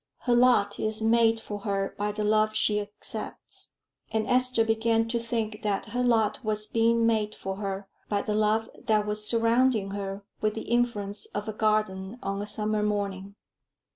Her 0.21 0.33
lot 0.33 0.79
is 0.79 0.99
made 0.99 1.39
for 1.39 1.59
her 1.59 1.93
by 1.95 2.11
the 2.11 2.23
love 2.23 2.55
she 2.55 2.79
accepts. 2.79 3.67
And 4.11 4.25
Esther 4.27 4.65
began 4.65 5.07
to 5.09 5.19
think 5.19 5.61
that 5.61 5.85
her 5.89 6.01
lot 6.03 6.43
was 6.43 6.65
being 6.65 7.05
made 7.05 7.35
for 7.35 7.57
her 7.57 7.87
by 8.09 8.23
the 8.23 8.33
love 8.33 8.67
that 8.85 9.05
was 9.05 9.27
surrounding 9.27 9.91
her 9.91 10.23
with 10.41 10.55
the 10.55 10.61
influence 10.63 11.27
of 11.35 11.47
a 11.47 11.53
garden 11.53 12.17
on 12.23 12.41
a 12.41 12.47
summer 12.47 12.81
morning. 12.81 13.35